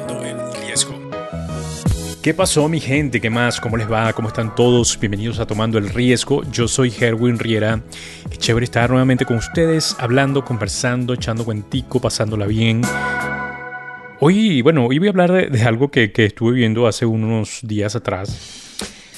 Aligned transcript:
tomando 0.00 0.24
el 0.24 0.62
riesgo. 0.62 1.10
¿Qué 2.22 2.32
pasó 2.34 2.68
mi 2.68 2.80
gente? 2.80 3.20
¿Qué 3.20 3.30
más? 3.30 3.60
¿Cómo 3.60 3.76
les 3.76 3.90
va? 3.90 4.12
¿Cómo 4.12 4.28
están 4.28 4.54
todos? 4.54 4.98
Bienvenidos 4.98 5.38
a 5.38 5.46
Tomando 5.46 5.76
el 5.76 5.88
Riesgo. 5.90 6.42
Yo 6.50 6.68
soy 6.68 6.92
Herwin 6.98 7.38
Riera. 7.38 7.82
Qué 8.30 8.36
chévere 8.36 8.64
estar 8.64 8.88
nuevamente 8.88 9.24
con 9.24 9.36
ustedes, 9.36 9.96
hablando, 9.98 10.44
conversando, 10.44 11.14
echando 11.14 11.44
cuentico, 11.44 12.00
pasándola 12.00 12.46
bien. 12.46 12.82
Hoy, 14.20 14.62
bueno, 14.62 14.86
hoy 14.86 14.98
voy 14.98 15.08
a 15.08 15.10
hablar 15.10 15.50
de, 15.50 15.62
algo 15.62 15.90
que, 15.90 16.12
que 16.12 16.26
estuve 16.26 16.52
viendo 16.52 16.86
hace 16.86 17.04
unos 17.04 17.60
días 17.62 17.96
atrás 17.96 18.68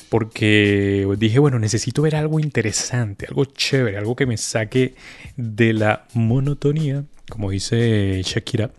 porque 0.08 1.06
dije, 1.18 1.40
bueno, 1.40 1.58
necesito 1.58 2.02
ver 2.02 2.16
algo 2.16 2.38
interesante, 2.38 3.26
algo 3.26 3.44
chévere, 3.44 3.98
algo 3.98 4.14
que 4.14 4.26
me 4.26 4.36
saque 4.36 4.94
de 5.36 5.72
la 5.72 6.06
monotonía, 6.14 7.04
como 7.28 7.50
dice 7.50 8.22
Shakira. 8.24 8.70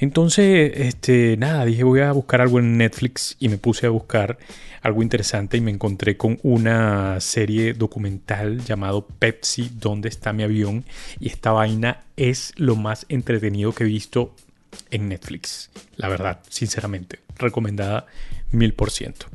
Entonces, 0.00 0.72
este, 0.76 1.36
nada, 1.36 1.66
dije 1.66 1.84
voy 1.84 2.00
a 2.00 2.12
buscar 2.12 2.40
algo 2.40 2.58
en 2.58 2.78
Netflix 2.78 3.36
y 3.38 3.50
me 3.50 3.58
puse 3.58 3.86
a 3.86 3.90
buscar 3.90 4.38
algo 4.80 5.02
interesante 5.02 5.58
y 5.58 5.60
me 5.60 5.70
encontré 5.70 6.16
con 6.16 6.38
una 6.42 7.20
serie 7.20 7.74
documental 7.74 8.64
llamado 8.64 9.06
Pepsi, 9.06 9.70
¿dónde 9.74 10.08
está 10.08 10.32
mi 10.32 10.42
avión? 10.42 10.86
Y 11.18 11.28
esta 11.28 11.52
vaina 11.52 12.00
es 12.16 12.54
lo 12.56 12.76
más 12.76 13.04
entretenido 13.10 13.72
que 13.74 13.84
he 13.84 13.86
visto 13.86 14.34
en 14.90 15.10
Netflix, 15.10 15.70
la 15.96 16.08
verdad, 16.08 16.40
sinceramente, 16.48 17.18
recomendada 17.36 18.06
mil 18.52 18.72
por 18.72 18.90
ciento. 18.90 19.26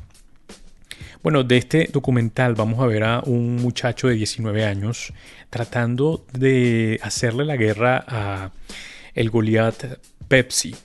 Bueno, 1.21 1.43
de 1.43 1.57
este 1.57 1.89
documental 1.93 2.55
vamos 2.55 2.79
a 2.79 2.87
ver 2.87 3.03
a 3.03 3.21
un 3.23 3.57
muchacho 3.57 4.07
de 4.07 4.15
19 4.15 4.65
años 4.65 5.13
tratando 5.51 6.25
de 6.33 6.99
hacerle 7.03 7.45
la 7.45 7.55
guerra 7.55 8.03
a 8.07 8.51
el 9.13 9.29
Goliath 9.29 9.99
Pepsi 10.27 10.75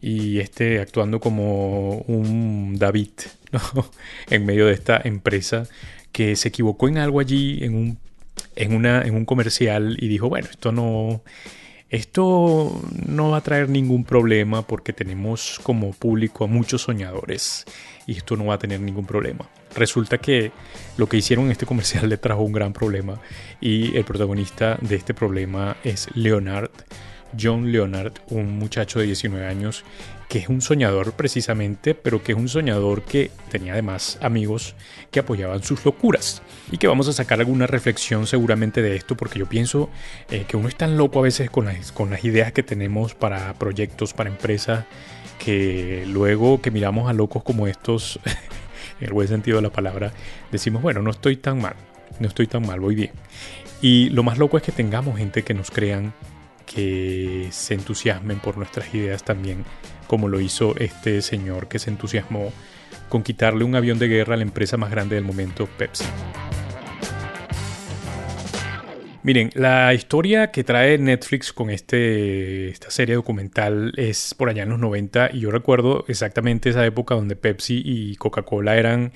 y 0.00 0.38
este 0.38 0.80
actuando 0.80 1.20
como 1.20 1.98
un 2.06 2.76
David 2.78 3.10
en 4.30 4.46
medio 4.46 4.66
de 4.66 4.72
esta 4.72 5.00
empresa 5.02 5.66
que 6.12 6.36
se 6.36 6.48
equivocó 6.48 6.88
en 6.88 6.98
algo 6.98 7.20
allí 7.20 7.64
en 7.64 7.74
un, 7.74 7.98
en, 8.56 8.74
una, 8.74 9.02
en 9.02 9.14
un 9.14 9.24
comercial 9.24 9.96
y 10.00 10.08
dijo, 10.08 10.28
bueno, 10.28 10.48
esto 10.50 10.72
no, 10.72 11.22
esto 11.90 12.80
no 13.06 13.30
va 13.30 13.38
a 13.38 13.40
traer 13.40 13.68
ningún 13.68 14.04
problema 14.04 14.66
porque 14.66 14.92
tenemos 14.92 15.60
como 15.62 15.92
público 15.92 16.44
a 16.44 16.46
muchos 16.46 16.82
soñadores 16.82 17.64
y 18.06 18.16
esto 18.16 18.36
no 18.36 18.46
va 18.46 18.54
a 18.54 18.58
tener 18.58 18.80
ningún 18.80 19.06
problema. 19.06 19.48
Resulta 19.74 20.18
que 20.18 20.50
lo 20.96 21.08
que 21.08 21.18
hicieron 21.18 21.46
en 21.46 21.52
este 21.52 21.66
comercial 21.66 22.08
le 22.08 22.16
trajo 22.16 22.42
un 22.42 22.52
gran 22.52 22.72
problema 22.72 23.20
y 23.60 23.96
el 23.96 24.04
protagonista 24.04 24.78
de 24.80 24.96
este 24.96 25.14
problema 25.14 25.76
es 25.84 26.08
Leonard 26.14 26.70
John 27.38 27.72
Leonard, 27.72 28.12
un 28.28 28.58
muchacho 28.58 29.00
de 29.00 29.06
19 29.06 29.46
años 29.46 29.84
que 30.28 30.38
es 30.38 30.48
un 30.48 30.60
soñador 30.60 31.12
precisamente, 31.12 31.94
pero 31.94 32.22
que 32.22 32.32
es 32.32 32.38
un 32.38 32.48
soñador 32.48 33.02
que 33.02 33.30
tenía 33.50 33.72
además 33.72 34.18
amigos 34.20 34.74
que 35.10 35.20
apoyaban 35.20 35.62
sus 35.62 35.84
locuras. 35.84 36.42
Y 36.70 36.76
que 36.76 36.86
vamos 36.86 37.08
a 37.08 37.14
sacar 37.14 37.40
alguna 37.40 37.66
reflexión 37.66 38.26
seguramente 38.26 38.82
de 38.82 38.94
esto, 38.94 39.16
porque 39.16 39.38
yo 39.38 39.46
pienso 39.46 39.88
eh, 40.30 40.44
que 40.46 40.56
uno 40.58 40.68
es 40.68 40.76
tan 40.76 40.98
loco 40.98 41.20
a 41.20 41.22
veces 41.22 41.50
con 41.50 41.64
las, 41.64 41.92
con 41.92 42.10
las 42.10 42.24
ideas 42.24 42.52
que 42.52 42.62
tenemos 42.62 43.14
para 43.14 43.54
proyectos, 43.54 44.12
para 44.12 44.28
empresas, 44.28 44.84
que 45.38 46.04
luego 46.06 46.60
que 46.60 46.70
miramos 46.70 47.08
a 47.08 47.14
locos 47.14 47.42
como 47.42 47.66
estos, 47.66 48.20
en 49.00 49.06
el 49.06 49.12
buen 49.14 49.28
sentido 49.28 49.56
de 49.56 49.62
la 49.62 49.72
palabra, 49.72 50.12
decimos, 50.52 50.82
bueno, 50.82 51.00
no 51.00 51.10
estoy 51.10 51.36
tan 51.36 51.62
mal, 51.62 51.74
no 52.20 52.28
estoy 52.28 52.46
tan 52.46 52.66
mal, 52.66 52.80
voy 52.80 52.94
bien. 52.94 53.12
Y 53.80 54.10
lo 54.10 54.22
más 54.24 54.36
loco 54.36 54.58
es 54.58 54.62
que 54.62 54.72
tengamos 54.72 55.16
gente 55.16 55.42
que 55.42 55.54
nos 55.54 55.70
crean 55.70 56.12
que 56.72 57.48
se 57.50 57.74
entusiasmen 57.74 58.38
por 58.38 58.56
nuestras 58.56 58.94
ideas 58.94 59.24
también, 59.24 59.64
como 60.06 60.28
lo 60.28 60.40
hizo 60.40 60.76
este 60.78 61.22
señor 61.22 61.68
que 61.68 61.78
se 61.78 61.90
entusiasmó 61.90 62.52
con 63.08 63.22
quitarle 63.22 63.64
un 63.64 63.74
avión 63.74 63.98
de 63.98 64.08
guerra 64.08 64.34
a 64.34 64.36
la 64.36 64.42
empresa 64.42 64.76
más 64.76 64.90
grande 64.90 65.16
del 65.16 65.24
momento, 65.24 65.66
Pepsi. 65.78 66.04
Miren, 69.22 69.50
la 69.54 69.92
historia 69.94 70.50
que 70.50 70.64
trae 70.64 70.96
Netflix 70.96 71.52
con 71.52 71.70
este, 71.70 72.68
esta 72.68 72.90
serie 72.90 73.14
documental 73.16 73.92
es 73.96 74.34
por 74.34 74.48
allá 74.48 74.62
en 74.62 74.70
los 74.70 74.78
90 74.78 75.30
y 75.32 75.40
yo 75.40 75.50
recuerdo 75.50 76.04
exactamente 76.08 76.70
esa 76.70 76.86
época 76.86 77.14
donde 77.14 77.36
Pepsi 77.36 77.82
y 77.84 78.16
Coca-Cola 78.16 78.76
eran 78.76 79.12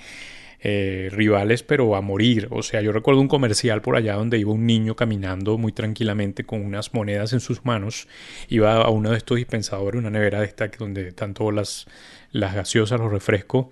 eh, 0.65 1.09
rivales, 1.11 1.63
pero 1.65 1.97
a 1.97 2.01
morir. 2.01 2.47
O 2.51 2.63
sea, 2.63 2.81
yo 2.81 2.93
recuerdo 2.93 3.21
un 3.21 3.29
comercial 3.29 3.83
por 3.83 3.97
allá 3.97 4.15
donde 4.15 4.39
iba 4.39 4.53
un 4.53 4.65
niño 4.65 4.95
caminando 4.95 5.59
muy 5.59 5.73
tranquilamente 5.73 6.45
con 6.45 6.65
unas 6.65 6.95
monedas 6.95 7.33
en 7.33 7.41
sus 7.41 7.65
manos. 7.65 8.07
Iba 8.49 8.77
a 8.77 8.89
uno 8.91 9.11
de 9.11 9.17
estos 9.17 9.39
dispensadores, 9.39 9.99
una 9.99 10.11
nevera 10.11 10.41
de 10.41 10.47
esta 10.47 10.69
donde 10.79 11.09
están 11.09 11.35
todas 11.35 11.55
las, 11.55 11.87
las 12.31 12.55
gaseosas, 12.55 13.01
los 13.01 13.11
refrescos, 13.11 13.67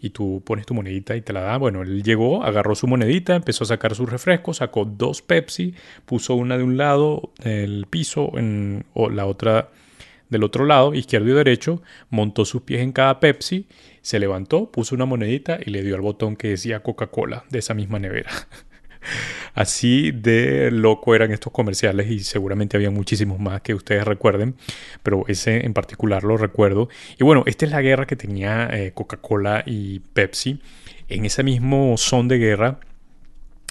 y 0.00 0.10
tú 0.10 0.42
pones 0.44 0.66
tu 0.66 0.74
monedita 0.74 1.16
y 1.16 1.22
te 1.22 1.32
la 1.32 1.40
da. 1.40 1.56
Bueno, 1.56 1.80
él 1.80 2.02
llegó, 2.02 2.44
agarró 2.44 2.74
su 2.74 2.86
monedita, 2.86 3.34
empezó 3.34 3.64
a 3.64 3.68
sacar 3.68 3.94
sus 3.94 4.10
refrescos, 4.10 4.58
sacó 4.58 4.84
dos 4.84 5.22
Pepsi, 5.22 5.74
puso 6.04 6.34
una 6.34 6.58
de 6.58 6.62
un 6.62 6.76
lado 6.76 7.32
del 7.42 7.86
piso, 7.88 8.36
en, 8.36 8.84
o 8.92 9.08
la 9.08 9.26
otra 9.26 9.70
del 10.28 10.44
otro 10.44 10.64
lado, 10.64 10.94
izquierdo 10.94 11.28
y 11.30 11.32
derecho, 11.32 11.82
montó 12.10 12.44
sus 12.44 12.62
pies 12.62 12.80
en 12.80 12.92
cada 12.92 13.20
Pepsi, 13.20 13.66
se 14.02 14.18
levantó, 14.18 14.70
puso 14.70 14.94
una 14.94 15.04
monedita 15.04 15.58
y 15.64 15.70
le 15.70 15.82
dio 15.82 15.94
al 15.94 16.00
botón 16.00 16.36
que 16.36 16.48
decía 16.48 16.80
Coca-Cola 16.80 17.44
de 17.50 17.58
esa 17.58 17.74
misma 17.74 17.98
nevera. 17.98 18.30
Así 19.54 20.10
de 20.10 20.70
loco 20.70 21.14
eran 21.14 21.30
estos 21.30 21.52
comerciales 21.52 22.10
y 22.10 22.20
seguramente 22.20 22.76
había 22.76 22.90
muchísimos 22.90 23.38
más 23.38 23.60
que 23.60 23.74
ustedes 23.74 24.04
recuerden, 24.04 24.56
pero 25.02 25.24
ese 25.28 25.64
en 25.64 25.74
particular 25.74 26.24
lo 26.24 26.36
recuerdo. 26.36 26.88
Y 27.18 27.24
bueno, 27.24 27.44
esta 27.46 27.64
es 27.66 27.70
la 27.70 27.82
guerra 27.82 28.06
que 28.06 28.16
tenía 28.16 28.68
eh, 28.72 28.92
Coca-Cola 28.92 29.62
y 29.66 30.00
Pepsi. 30.00 30.60
En 31.08 31.24
ese 31.24 31.42
mismo 31.42 31.96
son 31.98 32.28
de 32.28 32.38
guerra, 32.38 32.80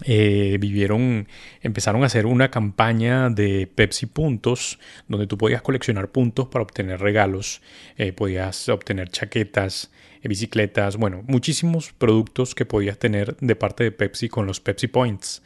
eh, 0.05 0.57
vivieron, 0.59 1.27
empezaron 1.61 2.03
a 2.03 2.07
hacer 2.07 2.25
una 2.25 2.49
campaña 2.49 3.29
de 3.29 3.67
Pepsi 3.67 4.07
Puntos, 4.07 4.79
donde 5.07 5.27
tú 5.27 5.37
podías 5.37 5.61
coleccionar 5.61 6.11
puntos 6.11 6.47
para 6.47 6.63
obtener 6.63 6.99
regalos, 6.99 7.61
eh, 7.97 8.11
podías 8.11 8.69
obtener 8.69 9.09
chaquetas, 9.09 9.91
eh, 10.23 10.27
bicicletas, 10.27 10.97
bueno, 10.97 11.23
muchísimos 11.27 11.93
productos 11.93 12.55
que 12.55 12.65
podías 12.65 12.97
tener 12.97 13.37
de 13.37 13.55
parte 13.55 13.83
de 13.83 13.91
Pepsi 13.91 14.29
con 14.29 14.47
los 14.47 14.59
Pepsi 14.59 14.87
Points. 14.87 15.43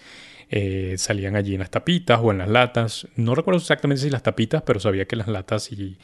Eh, 0.50 0.96
salían 0.98 1.36
allí 1.36 1.56
en 1.56 1.60
las 1.60 1.70
tapitas 1.70 2.20
o 2.22 2.32
en 2.32 2.38
las 2.38 2.48
latas. 2.48 3.08
No 3.16 3.36
recuerdo 3.36 3.60
exactamente 3.60 4.04
si 4.04 4.10
las 4.10 4.24
tapitas, 4.24 4.64
pero 4.64 4.80
sabía 4.80 5.06
que 5.06 5.16
las 5.16 5.28
latas 5.28 5.72
y, 5.72 5.98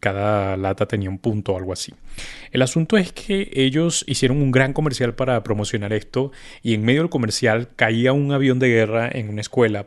cada 0.00 0.56
lata 0.56 0.86
tenía 0.86 1.10
un 1.10 1.18
punto 1.18 1.52
o 1.52 1.58
algo 1.58 1.72
así. 1.72 1.92
El 2.52 2.62
asunto 2.62 2.96
es 2.96 3.12
que 3.12 3.50
ellos 3.54 4.04
hicieron 4.06 4.40
un 4.40 4.52
gran 4.52 4.72
comercial 4.72 5.14
para 5.14 5.42
promocionar 5.42 5.92
esto 5.92 6.30
y 6.62 6.74
en 6.74 6.84
medio 6.84 7.00
del 7.00 7.10
comercial 7.10 7.68
caía 7.74 8.12
un 8.12 8.32
avión 8.32 8.58
de 8.58 8.68
guerra 8.68 9.08
en 9.12 9.28
una 9.28 9.40
escuela 9.40 9.86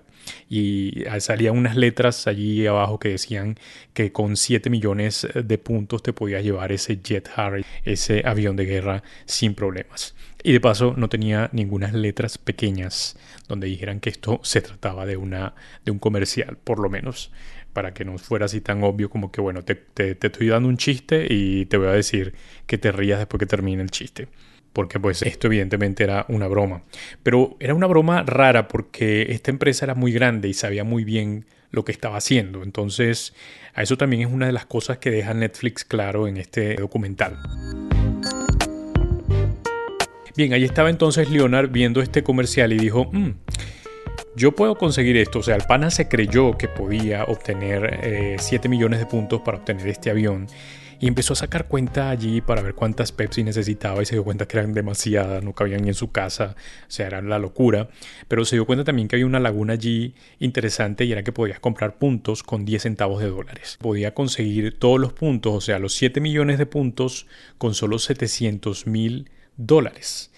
y 0.49 1.03
salían 1.19 1.57
unas 1.57 1.75
letras 1.75 2.27
allí 2.27 2.65
abajo 2.67 2.99
que 2.99 3.09
decían 3.09 3.57
que 3.93 4.11
con 4.11 4.37
7 4.37 4.69
millones 4.69 5.27
de 5.33 5.57
puntos 5.57 6.03
te 6.03 6.13
podías 6.13 6.43
llevar 6.43 6.71
ese 6.71 6.97
Jet 7.01 7.29
Harry, 7.35 7.65
ese 7.83 8.23
avión 8.25 8.55
de 8.55 8.65
guerra 8.65 9.03
sin 9.25 9.55
problemas. 9.55 10.15
Y 10.43 10.51
de 10.53 10.59
paso 10.59 10.93
no 10.95 11.09
tenía 11.09 11.49
ninguna 11.53 11.91
letras 11.91 12.37
pequeñas 12.37 13.17
donde 13.47 13.67
dijeran 13.67 13.99
que 13.99 14.09
esto 14.09 14.39
se 14.43 14.61
trataba 14.61 15.05
de, 15.05 15.17
una, 15.17 15.55
de 15.83 15.91
un 15.91 15.99
comercial, 15.99 16.57
por 16.63 16.79
lo 16.79 16.89
menos, 16.89 17.31
para 17.73 17.93
que 17.93 18.05
no 18.05 18.17
fuera 18.17 18.45
así 18.45 18.61
tan 18.61 18.83
obvio 18.83 19.09
como 19.09 19.31
que, 19.31 19.41
bueno, 19.41 19.63
te, 19.63 19.75
te, 19.75 20.15
te 20.15 20.27
estoy 20.27 20.47
dando 20.47 20.69
un 20.69 20.77
chiste 20.77 21.27
y 21.29 21.65
te 21.65 21.77
voy 21.77 21.87
a 21.87 21.91
decir 21.91 22.35
que 22.67 22.77
te 22.77 22.91
rías 22.91 23.19
después 23.19 23.39
que 23.39 23.45
termine 23.47 23.81
el 23.81 23.91
chiste 23.91 24.27
porque 24.75 24.99
pues 24.99 25.21
esto 25.21 25.47
evidentemente 25.47 26.03
era 26.03 26.25
una 26.27 26.49
broma. 26.49 26.83
Pero 27.23 27.55
era 27.61 27.73
una 27.73 27.87
broma 27.87 28.23
rara 28.23 28.67
porque 28.67 29.27
esta 29.29 29.49
empresa 29.49 29.85
era 29.85 29.95
muy 29.95 30.11
grande 30.11 30.49
y 30.49 30.53
sabía 30.53 30.83
muy 30.83 31.05
bien 31.05 31.45
lo 31.71 31.85
que 31.85 31.93
estaba 31.93 32.17
haciendo. 32.17 32.61
Entonces, 32.61 33.33
a 33.73 33.83
eso 33.83 33.95
también 33.95 34.23
es 34.23 34.27
una 34.27 34.47
de 34.47 34.51
las 34.51 34.65
cosas 34.65 34.97
que 34.97 35.11
deja 35.11 35.33
Netflix 35.33 35.85
claro 35.85 36.27
en 36.27 36.35
este 36.35 36.75
documental. 36.75 37.39
Bien, 40.35 40.51
ahí 40.51 40.65
estaba 40.65 40.89
entonces 40.89 41.29
Leonard 41.29 41.69
viendo 41.69 42.01
este 42.01 42.21
comercial 42.21 42.73
y 42.73 42.77
dijo, 42.77 43.05
mm, 43.05 43.29
yo 44.35 44.51
puedo 44.53 44.75
conseguir 44.75 45.17
esto. 45.17 45.39
O 45.39 45.43
sea, 45.43 45.55
el 45.55 45.63
pana 45.63 45.89
se 45.89 46.07
creyó 46.07 46.57
que 46.57 46.67
podía 46.67 47.23
obtener 47.25 48.35
7 48.39 48.67
eh, 48.67 48.69
millones 48.69 48.99
de 48.99 49.05
puntos 49.05 49.41
para 49.41 49.57
obtener 49.57 49.87
este 49.87 50.09
avión. 50.09 50.47
Y 50.99 51.07
empezó 51.07 51.33
a 51.33 51.35
sacar 51.35 51.67
cuenta 51.67 52.09
allí 52.09 52.39
para 52.39 52.61
ver 52.61 52.73
cuántas 52.73 53.11
Pepsi 53.11 53.43
necesitaba 53.43 54.01
y 54.01 54.05
se 54.05 54.15
dio 54.15 54.23
cuenta 54.23 54.47
que 54.47 54.57
eran 54.57 54.73
demasiadas, 54.73 55.43
no 55.43 55.53
cabían 55.53 55.81
ni 55.81 55.89
en 55.89 55.93
su 55.93 56.11
casa, 56.11 56.55
o 56.87 56.91
sea, 56.91 57.07
era 57.07 57.21
la 57.21 57.37
locura. 57.37 57.89
Pero 58.29 58.45
se 58.45 58.55
dio 58.55 58.65
cuenta 58.65 58.85
también 58.85 59.09
que 59.09 59.17
había 59.17 59.25
una 59.25 59.41
laguna 59.41 59.73
allí 59.73 60.15
interesante 60.39 61.03
y 61.03 61.11
era 61.11 61.23
que 61.23 61.33
podías 61.33 61.59
comprar 61.59 61.97
puntos 61.97 62.43
con 62.43 62.63
10 62.63 62.83
centavos 62.83 63.21
de 63.21 63.29
dólares. 63.29 63.77
Podía 63.81 64.13
conseguir 64.13 64.79
todos 64.79 64.99
los 64.99 65.11
puntos, 65.11 65.53
o 65.53 65.61
sea, 65.61 65.79
los 65.79 65.93
7 65.95 66.21
millones 66.21 66.57
de 66.57 66.65
puntos 66.65 67.27
con 67.57 67.73
solo 67.73 67.99
700 67.99 68.87
mil 68.87 69.29
dólares. 69.57 70.31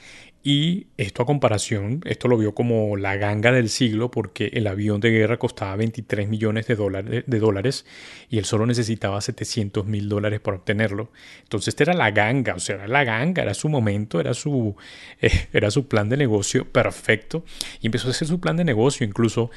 Y 0.50 0.88
esto 0.96 1.24
a 1.24 1.26
comparación, 1.26 2.00
esto 2.06 2.30
lo 2.30 2.38
vio 2.38 2.56
como 2.56 2.96
la 2.96 3.18
ganga 3.18 3.52
del 3.52 3.68
siglo 3.68 4.10
porque 4.10 4.50
el 4.54 4.68
avión 4.68 5.02
de 5.02 5.10
guerra 5.10 5.36
costaba 5.36 5.76
23 5.76 6.30
millones 6.30 6.68
de 6.68 6.76
dólares, 6.76 7.86
y 8.30 8.38
él 8.38 8.46
solo 8.46 8.66
necesitaba 8.66 9.20
700 9.20 9.86
mil 9.86 10.08
dólares 10.08 10.40
para 10.40 10.56
obtenerlo. 10.56 11.12
Entonces 11.44 11.68
esta 11.68 11.84
era 11.84 11.94
la 11.96 12.12
ganga, 12.12 12.54
o 12.56 12.62
sea, 12.62 12.76
era 12.76 12.88
la 12.88 13.04
ganga, 13.04 13.44
era 13.44 13.54
su 13.54 13.68
momento, 13.68 14.22
era 14.22 14.34
su, 14.34 14.78
eh, 15.22 15.50
era 15.52 15.70
su 15.70 15.90
plan 15.90 16.08
de 16.08 16.16
negocio 16.16 16.64
perfecto. 16.64 17.44
Y 17.82 17.88
empezó 17.88 18.08
a 18.08 18.12
hacer 18.12 18.30
su 18.30 18.40
plan 18.40 18.56
de 18.56 18.64
negocio 18.64 19.06
incluso. 19.06 19.52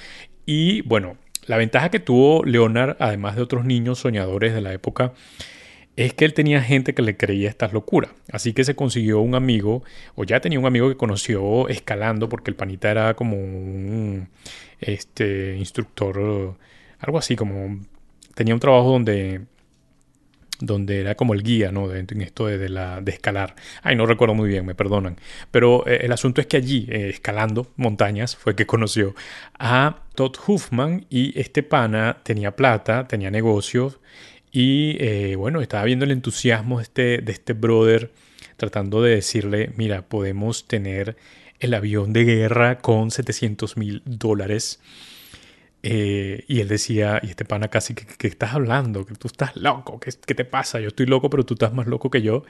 Y 0.45 0.81
bueno, 0.81 1.19
la 1.47 1.57
ventaja 1.57 1.91
que 1.91 2.01
tuvo 2.01 2.45
Leonard, 2.45 2.97
además 2.99 3.37
de 3.37 3.43
otros 3.43 3.65
niños 3.65 4.01
soñadores 4.01 4.55
de 4.55 4.61
la 4.61 4.73
época, 4.73 5.13
es 5.97 6.15
que 6.15 6.25
él 6.25 6.35
tenía 6.35 6.63
gente 6.63 6.95
que 6.95 7.03
le 7.03 7.17
creía 7.17 7.49
estas 7.49 7.73
locuras. 7.73 8.13
Así 8.33 8.53
que 8.53 8.65
se 8.65 8.75
consiguió 8.75 9.21
un 9.21 9.35
amigo, 9.35 9.83
o 10.15 10.25
ya 10.25 10.41
tenía 10.41 10.59
un 10.59 10.67
amigo 10.67 10.89
que 10.89 10.97
conoció 10.97 11.69
escalando, 11.69 12.29
porque 12.29 12.51
el 12.51 12.57
panita 12.57 12.91
era 12.91 13.15
como 13.15 13.37
un 13.37 14.29
este, 14.81 15.57
instructor, 15.57 16.57
algo 16.99 17.19
así, 17.19 17.37
como 17.37 17.81
tenía 18.35 18.55
un 18.55 18.61
trabajo 18.61 18.93
donde 18.93 19.43
donde 20.61 21.01
era 21.01 21.15
como 21.15 21.35
el 21.35 21.43
guía, 21.43 21.73
¿no? 21.73 21.93
En 21.95 22.21
esto 22.21 22.47
de, 22.47 22.69
la, 22.69 23.01
de 23.01 23.13
escalar. 23.13 23.57
Ay, 23.83 23.97
no 23.97 24.07
recuerdo 24.07 24.35
muy 24.35 24.49
bien, 24.49 24.67
me 24.67 24.75
perdonan. 24.75 25.17
Pero 25.51 25.87
eh, 25.87 26.01
el 26.03 26.13
asunto 26.13 26.41
es 26.41 26.47
que 26.47 26.59
allí, 26.59 26.87
eh, 26.91 27.09
escalando 27.09 27.69
montañas, 27.77 28.37
fue 28.37 28.55
que 28.55 28.67
conoció 28.67 29.15
a 29.59 30.03
Todd 30.15 30.37
Huffman 30.47 31.07
y 31.09 31.39
este 31.41 31.63
pana 31.63 32.19
tenía 32.23 32.57
plata, 32.57 33.09
tenía 33.09 33.31
negocios 33.31 34.01
y 34.53 34.97
eh, 35.01 35.37
bueno, 35.37 35.61
estaba 35.61 35.85
viendo 35.85 36.05
el 36.05 36.11
entusiasmo 36.11 36.79
de 36.79 36.83
este, 36.83 37.19
de 37.19 37.33
este 37.33 37.53
brother 37.53 38.11
tratando 38.57 39.03
de 39.03 39.15
decirle, 39.15 39.73
mira, 39.77 40.03
podemos 40.03 40.67
tener 40.67 41.17
el 41.61 41.75
avión 41.75 42.13
de 42.13 42.25
guerra 42.25 42.79
con 42.79 43.11
700 43.11 43.77
mil 43.77 44.03
dólares. 44.05 44.81
Eh, 45.83 46.45
y 46.47 46.61
él 46.61 46.69
decía, 46.69 47.21
y 47.23 47.31
este 47.31 47.47
pana 47.47 47.69
casi, 47.69 47.95
que, 47.95 48.27
estás 48.27 48.53
hablando? 48.53 49.07
Que 49.07 49.15
tú 49.15 49.29
estás 49.29 49.57
loco, 49.57 49.99
¿Qué, 49.99 50.11
¿qué, 50.27 50.35
te 50.35 50.45
pasa? 50.45 50.79
Yo 50.81 50.89
estoy 50.89 51.07
loco, 51.07 51.31
pero 51.31 51.45
tú 51.45 51.55
estás 51.55 51.73
más 51.73 51.87
loco 51.87 52.11
que 52.11 52.21
yo. 52.21 52.45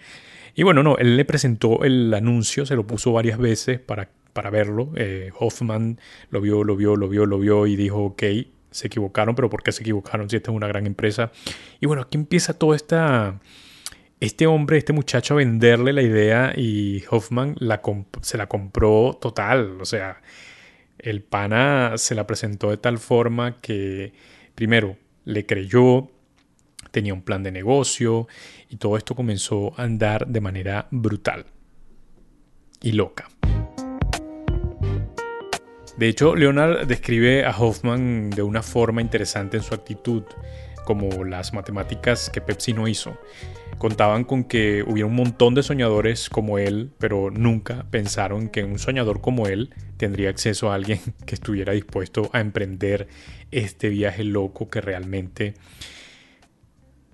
Y 0.55 0.65
bueno, 0.65 0.83
no, 0.83 0.97
él 0.99 1.17
le 1.17 1.25
presentó 1.25 1.85
el 1.85 2.13
anuncio, 2.13 2.67
se 2.67 2.75
lo 2.75 2.87
puso 2.87 3.13
varias 3.13 3.39
veces 3.39 3.79
para, 3.79 4.11
para 4.33 4.51
verlo. 4.51 4.91
Eh, 4.97 5.31
Hoffman 5.39 6.01
lo 6.31 6.41
vio, 6.41 6.65
lo 6.65 6.77
vio, 6.77 6.97
lo 6.97 7.09
vio, 7.09 7.27
lo 7.27 7.39
vio 7.39 7.67
y 7.67 7.77
dijo, 7.77 7.99
ok, 8.05 8.23
se 8.71 8.87
equivocaron, 8.87 9.35
pero 9.35 9.51
¿por 9.51 9.63
qué 9.63 9.73
se 9.73 9.83
equivocaron 9.83 10.29
si 10.29 10.37
esta 10.37 10.51
es 10.51 10.57
una 10.57 10.69
gran 10.69 10.87
empresa? 10.87 11.33
Y 11.81 11.87
bueno, 11.87 12.03
aquí 12.03 12.19
empieza 12.19 12.55
todo 12.55 12.75
esta, 12.75 13.41
este 14.21 14.47
hombre, 14.47 14.79
este 14.79 14.93
muchacho 14.93 15.35
a 15.35 15.39
venderle 15.39 15.93
la 15.93 16.03
idea 16.03 16.53
y 16.57 17.03
Hoffman 17.11 17.57
la 17.59 17.81
se 18.21 18.37
la 18.37 18.47
compró 18.49 19.19
total. 19.21 19.81
O 19.81 19.85
sea, 19.85 20.21
el 20.99 21.23
pana 21.23 21.95
se 21.97 22.15
la 22.15 22.27
presentó 22.27 22.71
de 22.71 22.77
tal 22.77 22.99
forma 22.99 23.61
que, 23.61 24.13
primero, 24.55 24.97
le 25.25 25.47
creyó, 25.47 26.11
tenía 26.91 27.15
un 27.15 27.23
plan 27.23 27.43
de 27.43 27.53
negocio 27.53 28.29
y 28.69 28.77
todo 28.77 28.97
esto 28.97 29.15
comenzó 29.15 29.73
a 29.79 29.85
andar 29.85 30.27
de 30.27 30.41
manera 30.41 30.89
brutal 30.91 31.47
y 32.83 32.93
loca. 32.93 33.30
De 36.01 36.09
hecho, 36.09 36.35
Leonard 36.35 36.87
describe 36.87 37.45
a 37.45 37.51
Hoffman 37.51 38.31
de 38.31 38.41
una 38.41 38.63
forma 38.63 39.03
interesante 39.03 39.59
en 39.59 39.63
su 39.63 39.75
actitud, 39.75 40.23
como 40.87 41.27
las 41.27 41.53
matemáticas 41.53 42.31
que 42.31 42.41
Pepsi 42.41 42.73
no 42.73 42.89
hizo. 42.89 43.19
Contaban 43.77 44.25
con 44.25 44.45
que 44.45 44.83
hubiera 44.83 45.07
un 45.07 45.15
montón 45.15 45.55
de 45.55 45.63
soñadores 45.63 46.31
como 46.31 46.57
él, 46.57 46.91
pero 46.97 47.31
nunca 47.31 47.85
pensaron 47.91 48.49
que 48.49 48.65
un 48.65 48.79
soñador 48.79 49.21
como 49.21 49.47
él 49.47 49.75
tendría 49.99 50.31
acceso 50.31 50.73
a 50.73 50.77
alguien 50.77 51.01
que 51.27 51.35
estuviera 51.35 51.75
dispuesto 51.75 52.31
a 52.33 52.41
emprender 52.41 53.07
este 53.51 53.91
viaje 53.91 54.25
loco 54.25 54.71
que 54.71 54.81
realmente 54.81 55.53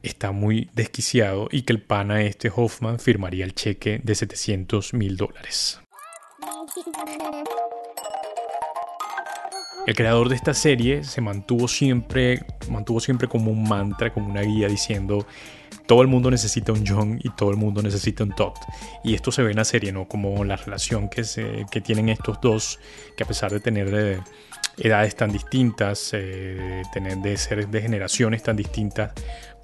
está 0.05 0.31
muy 0.31 0.71
desquiciado 0.77 1.49
y 1.51 1.63
que 1.63 1.73
el 1.73 1.83
pana 1.83 2.23
este 2.23 2.53
Hoffman 2.55 3.01
firmaría 3.01 3.47
el 3.47 3.57
cheque 3.57 4.01
de 4.05 4.15
700 4.15 4.95
mil 4.95 5.17
dólares. 5.17 5.81
El 9.87 9.95
creador 9.95 10.29
de 10.29 10.35
esta 10.35 10.53
serie 10.53 11.05
se 11.05 11.21
mantuvo 11.21 11.69
siempre, 11.69 12.45
mantuvo 12.69 12.99
siempre 12.99 13.29
como 13.29 13.53
un 13.53 13.69
mantra, 13.69 14.13
como 14.13 14.29
una 14.29 14.43
guía 14.43 14.69
diciendo 14.69 15.27
todo 15.87 16.03
el 16.03 16.09
mundo 16.09 16.31
necesita 16.31 16.73
un 16.73 16.85
John 16.87 17.21
y 17.23 17.31
todo 17.31 17.51
el 17.51 17.57
mundo 17.57 17.81
necesita 17.83 18.25
un 18.25 18.35
Todd. 18.35 18.55
Y 19.05 19.15
esto 19.15 19.31
se 19.31 19.43
ve 19.43 19.51
en 19.51 19.57
la 19.57 19.65
serie, 19.65 19.93
¿no? 19.93 20.07
Como 20.07 20.45
la 20.45 20.57
relación 20.57 21.09
que, 21.09 21.25
se, 21.25 21.65
que 21.71 21.81
tienen 21.81 22.09
estos 22.09 22.41
dos, 22.41 22.81
que 23.17 23.25
a 23.25 23.27
pesar 23.27 23.53
de 23.53 23.61
tener 23.61 23.95
eh, 23.95 24.21
edades 24.79 25.15
tan 25.15 25.31
distintas, 25.31 26.11
eh, 26.13 26.83
tener 26.93 27.19
de 27.19 27.37
ser 27.37 27.69
de 27.69 27.81
generaciones 27.81 28.43
tan 28.43 28.57
distintas, 28.57 29.13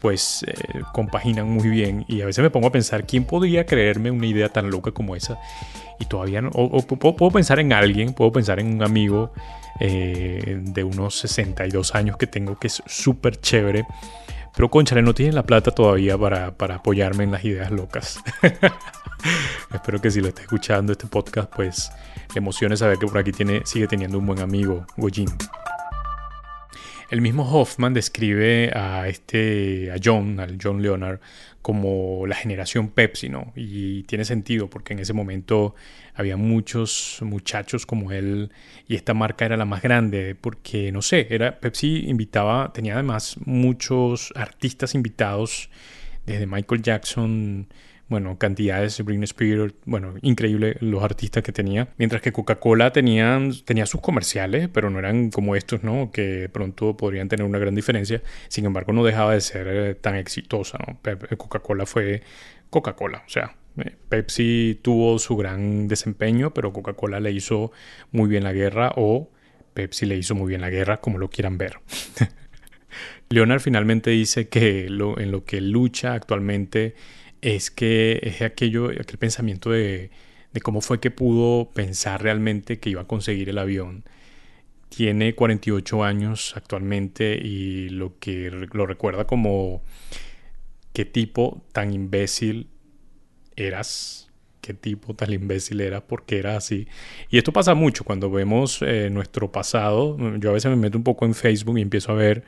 pues 0.00 0.44
eh, 0.46 0.82
compaginan 0.92 1.48
muy 1.48 1.68
bien. 1.68 2.04
Y 2.08 2.22
a 2.22 2.26
veces 2.26 2.42
me 2.42 2.50
pongo 2.50 2.68
a 2.68 2.72
pensar, 2.72 3.06
¿quién 3.06 3.24
podría 3.24 3.66
creerme 3.66 4.10
una 4.10 4.26
idea 4.26 4.48
tan 4.48 4.70
loca 4.70 4.92
como 4.92 5.16
esa? 5.16 5.38
Y 5.98 6.06
todavía 6.06 6.40
no, 6.40 6.50
o, 6.52 6.82
puedo 6.82 7.30
pensar 7.30 7.58
en 7.58 7.72
alguien, 7.72 8.12
puedo 8.12 8.32
pensar 8.32 8.60
en 8.60 8.74
un 8.74 8.82
amigo 8.82 9.32
eh, 9.80 10.58
de 10.60 10.84
unos 10.84 11.16
62 11.16 11.94
años 11.94 12.16
que 12.16 12.26
tengo 12.26 12.58
que 12.58 12.68
es 12.68 12.82
súper 12.86 13.40
chévere. 13.40 13.86
Pero 14.54 14.70
conchale, 14.70 15.02
no 15.02 15.14
tiene 15.14 15.32
la 15.32 15.44
plata 15.44 15.70
todavía 15.70 16.18
para, 16.18 16.52
para 16.56 16.76
apoyarme 16.76 17.24
en 17.24 17.32
las 17.32 17.44
ideas 17.44 17.70
locas. 17.70 18.20
Espero 19.72 20.00
que 20.00 20.10
si 20.10 20.20
lo 20.20 20.28
está 20.28 20.42
escuchando 20.42 20.92
este 20.92 21.06
podcast, 21.06 21.50
pues 21.54 21.90
le 22.34 22.38
emocione 22.38 22.76
saber 22.76 22.98
que 22.98 23.06
por 23.06 23.18
aquí 23.18 23.32
tiene, 23.32 23.62
sigue 23.64 23.86
teniendo 23.86 24.18
un 24.18 24.26
buen 24.26 24.40
amigo, 24.40 24.86
Gojin. 24.96 25.28
El 27.12 27.20
mismo 27.20 27.42
Hoffman 27.42 27.92
describe 27.92 28.72
a 28.74 29.06
este, 29.06 29.92
a 29.92 29.96
John, 30.02 30.40
al 30.40 30.56
John 30.58 30.80
Leonard, 30.80 31.20
como 31.60 32.26
la 32.26 32.34
generación 32.34 32.88
Pepsi, 32.88 33.28
¿no? 33.28 33.52
Y 33.54 34.04
tiene 34.04 34.24
sentido 34.24 34.70
porque 34.70 34.94
en 34.94 34.98
ese 34.98 35.12
momento 35.12 35.74
había 36.14 36.38
muchos 36.38 37.18
muchachos 37.20 37.84
como 37.84 38.12
él 38.12 38.50
y 38.88 38.94
esta 38.94 39.12
marca 39.12 39.44
era 39.44 39.58
la 39.58 39.66
más 39.66 39.82
grande 39.82 40.34
porque, 40.34 40.90
no 40.90 41.02
sé, 41.02 41.26
era 41.28 41.60
Pepsi 41.60 42.06
invitaba, 42.08 42.72
tenía 42.72 42.94
además 42.94 43.36
muchos 43.44 44.32
artistas 44.34 44.94
invitados, 44.94 45.68
desde 46.24 46.46
Michael 46.46 46.80
Jackson, 46.80 47.68
bueno, 48.08 48.36
cantidades 48.38 48.96
de 48.98 49.04
Britney 49.04 49.24
Spears, 49.24 49.74
bueno, 49.86 50.14
increíble 50.22 50.76
los 50.80 51.02
artistas 51.02 51.42
que 51.42 51.52
tenía. 51.52 51.88
Mientras 51.96 52.20
que 52.20 52.32
Coca-Cola 52.32 52.92
tenía, 52.92 53.40
tenía 53.64 53.86
sus 53.86 54.00
comerciales, 54.00 54.68
pero 54.68 54.90
no 54.90 54.98
eran 54.98 55.30
como 55.30 55.56
estos, 55.56 55.82
¿no? 55.82 56.10
Que 56.12 56.50
pronto 56.52 56.96
podrían 56.96 57.28
tener 57.28 57.46
una 57.46 57.58
gran 57.58 57.74
diferencia. 57.74 58.22
Sin 58.48 58.66
embargo, 58.66 58.92
no 58.92 59.02
dejaba 59.04 59.32
de 59.34 59.40
ser 59.40 59.66
eh, 59.68 59.94
tan 59.94 60.16
exitosa, 60.16 60.78
¿no? 60.86 60.98
Coca-Cola 61.38 61.86
fue 61.86 62.22
Coca-Cola, 62.68 63.22
o 63.26 63.30
sea, 63.30 63.56
eh, 63.78 63.96
Pepsi 64.08 64.78
tuvo 64.82 65.18
su 65.18 65.36
gran 65.36 65.88
desempeño, 65.88 66.52
pero 66.52 66.72
Coca-Cola 66.72 67.20
le 67.20 67.32
hizo 67.32 67.72
muy 68.10 68.28
bien 68.28 68.44
la 68.44 68.52
guerra 68.52 68.92
o 68.96 69.30
Pepsi 69.74 70.06
le 70.06 70.16
hizo 70.16 70.34
muy 70.34 70.48
bien 70.48 70.60
la 70.60 70.70
guerra, 70.70 71.00
como 71.00 71.18
lo 71.18 71.30
quieran 71.30 71.58
ver. 71.58 71.78
Leonard 73.30 73.60
finalmente 73.60 74.10
dice 74.10 74.48
que 74.48 74.86
en 74.86 74.98
lo 74.98 75.44
que 75.44 75.60
lucha 75.62 76.12
actualmente 76.12 76.94
es 77.42 77.70
que 77.70 78.20
es 78.22 78.40
aquello, 78.40 78.86
aquel 78.90 79.18
pensamiento 79.18 79.70
de, 79.70 80.10
cómo 80.62 80.80
fue 80.80 81.00
que 81.00 81.10
pudo 81.10 81.70
pensar 81.72 82.22
realmente 82.22 82.78
que 82.78 82.90
iba 82.90 83.02
a 83.02 83.06
conseguir 83.06 83.50
el 83.50 83.58
avión. 83.58 84.04
Tiene 84.88 85.34
48 85.34 86.04
años 86.04 86.54
actualmente 86.56 87.34
y 87.34 87.88
lo 87.88 88.18
que 88.18 88.50
lo 88.50 88.86
recuerda 88.86 89.26
como 89.26 89.82
qué 90.92 91.04
tipo 91.04 91.64
tan 91.72 91.92
imbécil 91.92 92.68
eras, 93.56 94.30
qué 94.60 94.74
tipo 94.74 95.14
tan 95.14 95.32
imbécil 95.32 95.80
eras, 95.80 96.02
porque 96.06 96.38
era 96.38 96.56
así. 96.56 96.86
Y 97.30 97.38
esto 97.38 97.52
pasa 97.52 97.74
mucho 97.74 98.04
cuando 98.04 98.30
vemos 98.30 98.82
eh, 98.82 99.08
nuestro 99.10 99.50
pasado. 99.50 100.16
Yo 100.38 100.50
a 100.50 100.52
veces 100.52 100.70
me 100.70 100.76
meto 100.76 100.98
un 100.98 101.04
poco 101.04 101.24
en 101.24 101.34
Facebook 101.34 101.78
y 101.78 101.82
empiezo 101.82 102.12
a 102.12 102.16
ver 102.16 102.44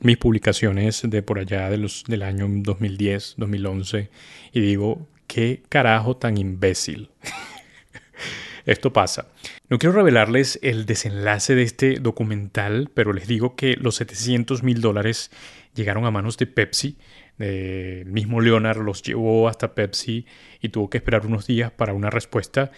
mis 0.00 0.16
publicaciones 0.16 1.02
de 1.04 1.22
por 1.22 1.38
allá 1.38 1.70
de 1.70 1.78
los, 1.78 2.04
del 2.04 2.22
año 2.22 2.46
2010, 2.48 3.34
2011 3.36 4.10
y 4.52 4.60
digo, 4.60 5.08
qué 5.26 5.62
carajo 5.68 6.16
tan 6.16 6.36
imbécil. 6.38 7.10
Esto 8.66 8.92
pasa. 8.92 9.28
No 9.70 9.78
quiero 9.78 9.94
revelarles 9.94 10.58
el 10.62 10.84
desenlace 10.84 11.54
de 11.54 11.62
este 11.62 12.00
documental, 12.00 12.90
pero 12.92 13.12
les 13.12 13.26
digo 13.26 13.56
que 13.56 13.76
los 13.76 13.96
700 13.96 14.62
mil 14.62 14.80
dólares 14.80 15.30
llegaron 15.74 16.04
a 16.04 16.10
manos 16.10 16.36
de 16.36 16.46
Pepsi. 16.46 16.98
el 17.38 18.06
mismo 18.06 18.40
Leonard 18.40 18.78
los 18.78 19.02
llevó 19.02 19.48
hasta 19.48 19.74
Pepsi 19.74 20.26
y 20.60 20.68
tuvo 20.68 20.90
que 20.90 20.98
esperar 20.98 21.24
unos 21.24 21.46
días 21.46 21.70
para 21.70 21.94
una 21.94 22.10
respuesta 22.10 22.70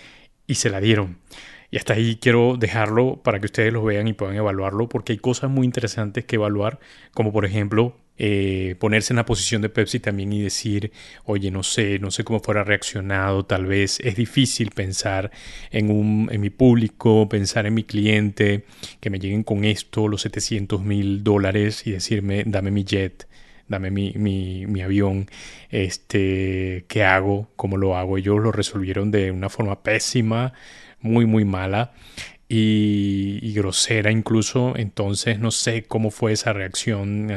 y 0.46 0.56
se 0.56 0.70
la 0.70 0.80
dieron. 0.80 1.18
Y 1.70 1.76
hasta 1.76 1.94
ahí 1.94 2.18
quiero 2.20 2.56
dejarlo 2.58 3.20
para 3.22 3.38
que 3.38 3.46
ustedes 3.46 3.72
lo 3.72 3.84
vean 3.84 4.08
y 4.08 4.12
puedan 4.12 4.36
evaluarlo, 4.36 4.88
porque 4.88 5.12
hay 5.12 5.18
cosas 5.18 5.50
muy 5.50 5.64
interesantes 5.64 6.24
que 6.24 6.36
evaluar, 6.36 6.80
como 7.14 7.32
por 7.32 7.44
ejemplo 7.44 7.96
eh, 8.22 8.76
ponerse 8.78 9.14
en 9.14 9.16
la 9.16 9.24
posición 9.24 9.62
de 9.62 9.70
Pepsi 9.70 9.98
también 9.98 10.30
y 10.34 10.42
decir, 10.42 10.92
oye, 11.24 11.50
no 11.50 11.62
sé, 11.62 11.98
no 12.00 12.10
sé 12.10 12.22
cómo 12.22 12.40
fuera 12.40 12.64
reaccionado, 12.64 13.46
tal 13.46 13.64
vez 13.64 13.98
es 14.00 14.14
difícil 14.14 14.72
pensar 14.72 15.30
en, 15.70 15.90
un, 15.90 16.28
en 16.30 16.40
mi 16.42 16.50
público, 16.50 17.30
pensar 17.30 17.64
en 17.64 17.72
mi 17.72 17.84
cliente, 17.84 18.66
que 19.00 19.08
me 19.08 19.18
lleguen 19.18 19.42
con 19.42 19.64
esto, 19.64 20.06
los 20.06 20.20
700 20.20 20.82
mil 20.82 21.24
dólares 21.24 21.86
y 21.86 21.92
decirme, 21.92 22.44
dame 22.46 22.70
mi 22.70 22.84
jet 22.84 23.26
dame 23.68 23.90
mi, 23.90 24.12
mi, 24.16 24.66
mi, 24.66 24.82
avión, 24.82 25.28
este, 25.70 26.84
¿qué 26.88 27.04
hago? 27.04 27.48
¿Cómo 27.54 27.76
lo 27.76 27.96
hago? 27.96 28.18
Ellos 28.18 28.40
lo 28.40 28.50
resolvieron 28.50 29.12
de 29.12 29.30
una 29.30 29.48
forma 29.48 29.82
pésima, 29.84 30.52
muy, 31.00 31.26
muy 31.26 31.44
mala 31.44 31.92
y, 32.48 33.52
grosera 33.54 34.10
incluso. 34.10 34.74
Entonces 34.76 35.38
no 35.38 35.50
sé 35.50 35.84
cómo 35.84 36.10
fue 36.10 36.32
esa 36.32 36.52
reacción 36.52 37.30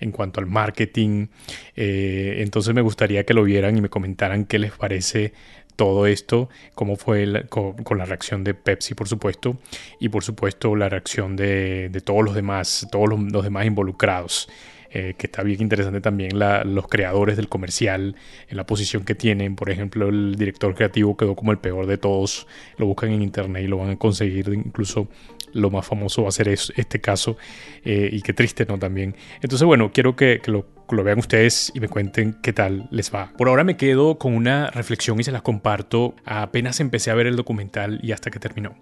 en, 0.00 0.12
cuanto 0.12 0.40
al 0.40 0.46
marketing. 0.46 1.28
Eh, 1.76 2.36
entonces 2.38 2.74
me 2.74 2.82
gustaría 2.82 3.24
que 3.24 3.32
lo 3.32 3.44
vieran 3.44 3.76
y 3.78 3.80
me 3.80 3.88
comentaran 3.88 4.44
qué 4.44 4.58
les 4.58 4.72
parece 4.72 5.32
todo 5.76 6.06
esto, 6.06 6.48
cómo 6.74 6.96
fue 6.96 7.46
con, 7.48 7.98
la 7.98 8.04
reacción 8.04 8.44
de 8.44 8.54
Pepsi, 8.54 8.94
por 8.94 9.08
supuesto, 9.08 9.58
y 9.98 10.08
por 10.08 10.22
supuesto 10.22 10.76
la 10.76 10.88
reacción 10.88 11.36
de, 11.36 11.88
de 11.88 12.00
todos 12.00 12.22
los 12.24 12.34
demás, 12.34 12.86
todos 12.92 13.08
los 13.08 13.44
demás 13.44 13.66
involucrados. 13.66 14.48
Eh, 14.96 15.14
que 15.18 15.26
está 15.26 15.42
bien 15.42 15.60
interesante 15.60 16.00
también 16.00 16.38
los 16.38 16.86
creadores 16.86 17.36
del 17.36 17.48
comercial, 17.48 18.14
en 18.48 18.56
la 18.56 18.64
posición 18.64 19.04
que 19.04 19.16
tienen. 19.16 19.56
Por 19.56 19.68
ejemplo, 19.70 20.08
el 20.08 20.36
director 20.36 20.72
creativo 20.76 21.16
quedó 21.16 21.34
como 21.34 21.50
el 21.50 21.58
peor 21.58 21.86
de 21.86 21.98
todos. 21.98 22.46
Lo 22.76 22.86
buscan 22.86 23.10
en 23.10 23.20
internet 23.20 23.64
y 23.64 23.66
lo 23.66 23.78
van 23.78 23.90
a 23.90 23.96
conseguir. 23.96 24.48
Incluso 24.54 25.08
lo 25.52 25.68
más 25.68 25.84
famoso 25.84 26.22
va 26.22 26.28
a 26.28 26.32
ser 26.32 26.48
este 26.48 27.00
caso. 27.00 27.36
Eh, 27.84 28.08
y 28.12 28.22
qué 28.22 28.32
triste, 28.32 28.66
¿no? 28.66 28.78
También. 28.78 29.16
Entonces, 29.42 29.66
bueno, 29.66 29.90
quiero 29.92 30.14
que, 30.14 30.40
lo, 30.46 30.64
lo 30.88 31.02
vean 31.02 31.18
ustedes 31.18 31.72
y 31.74 31.80
me 31.80 31.88
cuenten 31.88 32.36
qué 32.40 32.52
tal 32.52 32.86
les 32.92 33.12
va. 33.12 33.32
Por 33.36 33.48
ahora 33.48 33.64
me 33.64 33.76
quedo 33.76 34.16
con 34.16 34.32
una 34.32 34.70
reflexión 34.70 35.18
y 35.18 35.24
se 35.24 35.32
las 35.32 35.42
comparto. 35.42 36.14
Apenas 36.24 36.78
empecé 36.78 37.10
a 37.10 37.14
ver 37.14 37.26
el 37.26 37.34
documental 37.34 37.98
y 38.00 38.12
hasta 38.12 38.30
que 38.30 38.38
terminó. 38.38 38.76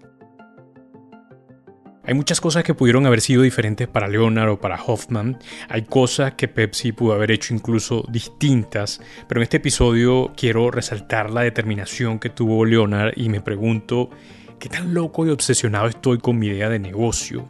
Hay 2.05 2.15
muchas 2.15 2.41
cosas 2.41 2.65
que 2.65 2.73
pudieron 2.73 3.05
haber 3.05 3.21
sido 3.21 3.43
diferentes 3.43 3.87
para 3.87 4.09
Leonard 4.09 4.49
o 4.49 4.59
para 4.59 4.81
Hoffman. 4.83 5.37
Hay 5.69 5.83
cosas 5.83 6.33
que 6.33 6.49
Pepsi 6.49 6.91
pudo 6.91 7.13
haber 7.13 7.31
hecho 7.31 7.53
incluso 7.53 8.03
distintas. 8.09 8.99
Pero 9.25 9.39
en 9.39 9.43
este 9.43 9.57
episodio 9.57 10.33
quiero 10.35 10.69
resaltar 10.69 11.29
la 11.29 11.41
determinación 11.41 12.19
que 12.19 12.29
tuvo 12.29 12.65
Leonard 12.65 13.13
y 13.15 13.29
me 13.29 13.39
pregunto 13.39 14.09
qué 14.59 14.67
tan 14.67 14.93
loco 14.93 15.25
y 15.25 15.29
obsesionado 15.29 15.87
estoy 15.87 16.17
con 16.17 16.37
mi 16.37 16.47
idea 16.47 16.67
de 16.67 16.79
negocio. 16.79 17.49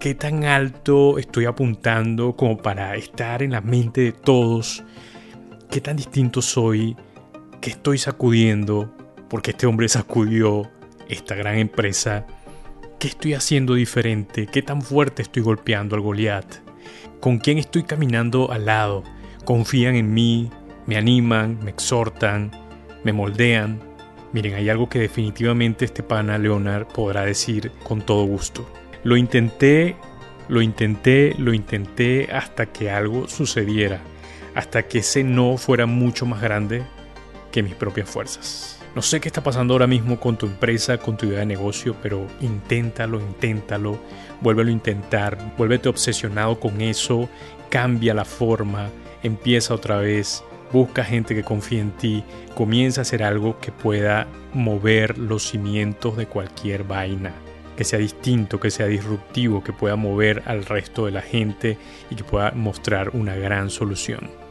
Qué 0.00 0.14
tan 0.14 0.44
alto 0.44 1.18
estoy 1.18 1.44
apuntando 1.44 2.34
como 2.34 2.56
para 2.56 2.96
estar 2.96 3.42
en 3.42 3.50
la 3.50 3.60
mente 3.60 4.00
de 4.00 4.12
todos. 4.12 4.82
Qué 5.70 5.82
tan 5.82 5.96
distinto 5.96 6.40
soy. 6.40 6.96
Qué 7.60 7.68
estoy 7.68 7.98
sacudiendo. 7.98 8.96
Porque 9.28 9.50
este 9.50 9.66
hombre 9.66 9.86
sacudió 9.90 10.70
esta 11.10 11.34
gran 11.34 11.58
empresa 11.58 12.26
¿Qué 13.02 13.08
estoy 13.08 13.34
haciendo 13.34 13.74
diferente? 13.74 14.46
¿Qué 14.46 14.62
tan 14.62 14.80
fuerte 14.80 15.22
estoy 15.22 15.42
golpeando 15.42 15.96
al 15.96 16.02
Goliat? 16.02 16.46
¿Con 17.18 17.38
quién 17.38 17.58
estoy 17.58 17.82
caminando 17.82 18.52
al 18.52 18.66
lado? 18.66 19.02
¿Confían 19.44 19.96
en 19.96 20.14
mí? 20.14 20.50
¿Me 20.86 20.96
animan? 20.96 21.58
¿Me 21.64 21.72
exhortan? 21.72 22.52
¿Me 23.02 23.12
moldean? 23.12 23.80
Miren, 24.32 24.54
hay 24.54 24.68
algo 24.68 24.88
que 24.88 25.00
definitivamente 25.00 25.84
este 25.84 26.04
pana 26.04 26.38
Leonard 26.38 26.86
podrá 26.86 27.24
decir 27.24 27.72
con 27.82 28.02
todo 28.02 28.22
gusto. 28.24 28.72
Lo 29.02 29.16
intenté, 29.16 29.96
lo 30.48 30.62
intenté, 30.62 31.34
lo 31.38 31.52
intenté 31.52 32.28
hasta 32.32 32.66
que 32.66 32.92
algo 32.92 33.26
sucediera, 33.26 34.00
hasta 34.54 34.86
que 34.86 34.98
ese 34.98 35.24
no 35.24 35.56
fuera 35.56 35.86
mucho 35.86 36.24
más 36.24 36.40
grande 36.40 36.84
que 37.50 37.64
mis 37.64 37.74
propias 37.74 38.08
fuerzas. 38.08 38.81
No 38.94 39.00
sé 39.00 39.20
qué 39.20 39.28
está 39.28 39.42
pasando 39.42 39.72
ahora 39.72 39.86
mismo 39.86 40.20
con 40.20 40.36
tu 40.36 40.44
empresa, 40.44 40.98
con 40.98 41.16
tu 41.16 41.24
idea 41.24 41.40
de 41.40 41.46
negocio, 41.46 41.96
pero 42.02 42.26
inténtalo, 42.42 43.20
inténtalo, 43.20 43.98
vuélvelo 44.42 44.68
a 44.68 44.72
intentar, 44.72 45.54
vuélvete 45.56 45.88
obsesionado 45.88 46.60
con 46.60 46.80
eso, 46.82 47.26
cambia 47.70 48.12
la 48.12 48.26
forma, 48.26 48.90
empieza 49.22 49.72
otra 49.72 49.96
vez, 49.96 50.44
busca 50.72 51.04
gente 51.04 51.34
que 51.34 51.42
confíe 51.42 51.80
en 51.80 51.92
ti, 51.92 52.22
comienza 52.54 53.00
a 53.00 53.02
hacer 53.02 53.22
algo 53.22 53.58
que 53.60 53.72
pueda 53.72 54.26
mover 54.52 55.16
los 55.16 55.44
cimientos 55.44 56.18
de 56.18 56.26
cualquier 56.26 56.84
vaina 56.84 57.32
que 57.76 57.84
sea 57.84 57.98
distinto, 57.98 58.60
que 58.60 58.70
sea 58.70 58.86
disruptivo, 58.86 59.64
que 59.64 59.72
pueda 59.72 59.96
mover 59.96 60.42
al 60.44 60.66
resto 60.66 61.06
de 61.06 61.12
la 61.12 61.22
gente 61.22 61.78
y 62.10 62.16
que 62.16 62.24
pueda 62.24 62.50
mostrar 62.50 63.10
una 63.14 63.34
gran 63.34 63.70
solución. 63.70 64.41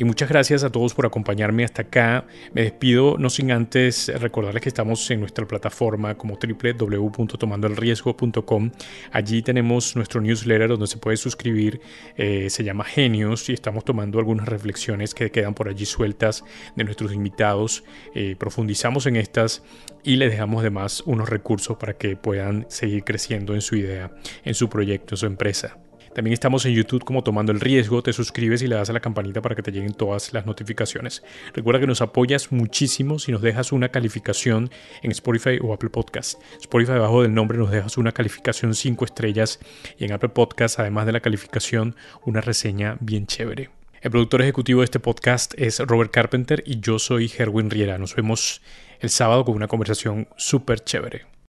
Y 0.00 0.04
muchas 0.04 0.28
gracias 0.30 0.64
a 0.64 0.70
todos 0.70 0.94
por 0.94 1.04
acompañarme 1.04 1.62
hasta 1.62 1.82
acá. 1.82 2.24
Me 2.54 2.62
despido 2.62 3.18
no 3.18 3.28
sin 3.28 3.52
antes 3.52 4.10
recordarles 4.18 4.62
que 4.62 4.70
estamos 4.70 5.10
en 5.10 5.20
nuestra 5.20 5.46
plataforma 5.46 6.16
como 6.16 6.38
www.tomandoelriesgo.com. 6.38 8.70
Allí 9.12 9.42
tenemos 9.42 9.94
nuestro 9.96 10.22
newsletter 10.22 10.70
donde 10.70 10.86
se 10.86 10.96
puede 10.96 11.18
suscribir. 11.18 11.82
Eh, 12.16 12.48
se 12.48 12.64
llama 12.64 12.84
Genios 12.84 13.50
y 13.50 13.52
estamos 13.52 13.84
tomando 13.84 14.18
algunas 14.18 14.48
reflexiones 14.48 15.12
que 15.12 15.30
quedan 15.30 15.52
por 15.52 15.68
allí 15.68 15.84
sueltas 15.84 16.44
de 16.76 16.84
nuestros 16.84 17.12
invitados. 17.12 17.84
Eh, 18.14 18.36
profundizamos 18.38 19.04
en 19.04 19.16
estas 19.16 19.62
y 20.02 20.16
les 20.16 20.30
dejamos 20.30 20.60
además 20.60 21.02
unos 21.04 21.28
recursos 21.28 21.76
para 21.76 21.98
que 21.98 22.16
puedan 22.16 22.64
seguir 22.70 23.04
creciendo 23.04 23.54
en 23.54 23.60
su 23.60 23.76
idea, 23.76 24.10
en 24.46 24.54
su 24.54 24.70
proyecto, 24.70 25.16
en 25.16 25.18
su 25.18 25.26
empresa. 25.26 25.76
También 26.14 26.32
estamos 26.32 26.66
en 26.66 26.74
YouTube 26.74 27.04
como 27.04 27.22
Tomando 27.22 27.52
el 27.52 27.60
Riesgo. 27.60 28.02
Te 28.02 28.12
suscribes 28.12 28.62
y 28.62 28.66
le 28.66 28.74
das 28.74 28.90
a 28.90 28.92
la 28.92 29.00
campanita 29.00 29.40
para 29.40 29.54
que 29.54 29.62
te 29.62 29.70
lleguen 29.70 29.94
todas 29.94 30.32
las 30.32 30.44
notificaciones. 30.44 31.22
Recuerda 31.54 31.80
que 31.80 31.86
nos 31.86 32.00
apoyas 32.00 32.50
muchísimo 32.50 33.20
si 33.20 33.30
nos 33.30 33.42
dejas 33.42 33.70
una 33.70 33.90
calificación 33.90 34.70
en 35.02 35.12
Spotify 35.12 35.58
o 35.62 35.72
Apple 35.72 35.90
Podcast. 35.90 36.40
Spotify 36.60 36.94
debajo 36.94 37.22
del 37.22 37.32
nombre 37.32 37.58
nos 37.58 37.70
dejas 37.70 37.96
una 37.96 38.10
calificación 38.10 38.74
5 38.74 39.04
estrellas 39.04 39.60
y 39.98 40.04
en 40.04 40.12
Apple 40.12 40.30
Podcast, 40.30 40.80
además 40.80 41.06
de 41.06 41.12
la 41.12 41.20
calificación, 41.20 41.94
una 42.24 42.40
reseña 42.40 42.96
bien 43.00 43.26
chévere. 43.26 43.70
El 44.02 44.10
productor 44.10 44.42
ejecutivo 44.42 44.80
de 44.80 44.86
este 44.86 44.98
podcast 44.98 45.54
es 45.58 45.78
Robert 45.78 46.10
Carpenter 46.10 46.64
y 46.66 46.80
yo 46.80 46.98
soy 46.98 47.30
Herwin 47.36 47.70
Riera. 47.70 47.98
Nos 47.98 48.16
vemos 48.16 48.62
el 48.98 49.10
sábado 49.10 49.44
con 49.44 49.54
una 49.54 49.68
conversación 49.68 50.26
súper 50.36 50.80
chévere. 50.80 51.29